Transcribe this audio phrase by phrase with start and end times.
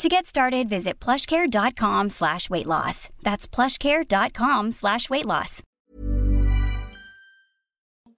[0.00, 3.08] To get started, visit plushcare.com slash weight loss.
[3.22, 5.62] That's plushcare.com slash weight loss.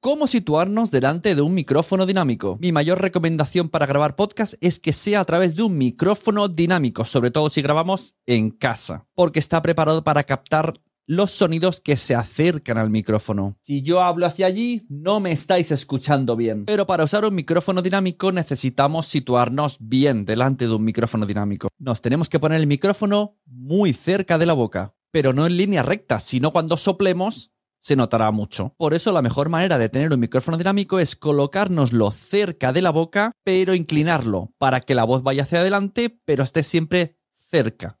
[0.00, 2.58] ¿Cómo situarnos delante de un micrófono dinámico?
[2.60, 7.04] Mi mayor recomendación para grabar podcast es que sea a través de un micrófono dinámico,
[7.04, 10.74] sobre todo si grabamos en casa, porque está preparado para captar
[11.06, 13.56] los sonidos que se acercan al micrófono.
[13.60, 16.64] Si yo hablo hacia allí, no me estáis escuchando bien.
[16.64, 21.68] Pero para usar un micrófono dinámico necesitamos situarnos bien delante de un micrófono dinámico.
[21.78, 25.82] Nos tenemos que poner el micrófono muy cerca de la boca, pero no en línea
[25.82, 28.74] recta, sino cuando soplemos se notará mucho.
[28.78, 32.90] Por eso la mejor manera de tener un micrófono dinámico es colocárnoslo cerca de la
[32.90, 38.00] boca, pero inclinarlo para que la voz vaya hacia adelante, pero esté siempre cerca.